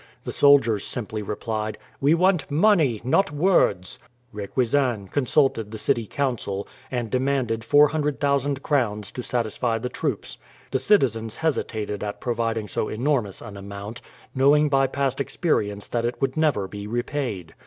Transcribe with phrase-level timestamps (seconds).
[0.23, 3.99] The soldiers simply replied, "We want money, not words."
[4.33, 10.39] Requesens consulted the City Council and demanded 400,000 crowns to satisfy the troops.
[10.71, 14.01] The citizens hesitated at providing so enormous an amount,
[14.33, 17.53] knowing by past experience that it would never be repaid.